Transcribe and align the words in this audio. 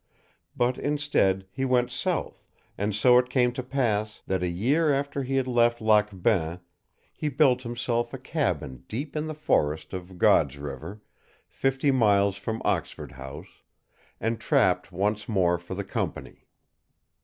But, 0.57 0.79
instead, 0.79 1.45
he 1.51 1.63
went 1.63 1.91
south, 1.91 2.43
and 2.75 2.95
so 2.95 3.19
it 3.19 3.29
came 3.29 3.51
to 3.51 3.61
pass 3.61 4.23
that 4.25 4.41
a 4.41 4.47
year 4.49 4.91
after 4.91 5.21
he 5.21 5.35
had 5.35 5.45
left 5.45 5.79
Lac 5.79 6.09
Bain 6.23 6.59
he 7.13 7.29
built 7.29 7.61
himself 7.61 8.11
a 8.11 8.17
cabin 8.17 8.83
deep 8.87 9.15
in 9.15 9.27
the 9.27 9.35
forest 9.35 9.93
of 9.93 10.17
God's 10.17 10.57
River, 10.57 11.03
fifty 11.47 11.91
miles 11.91 12.35
from 12.35 12.63
Oxford 12.65 13.11
House, 13.11 13.61
and 14.19 14.39
trapped 14.41 14.91
once 14.91 15.29
more 15.29 15.59
for 15.59 15.75
the 15.75 15.83
company. 15.83 16.47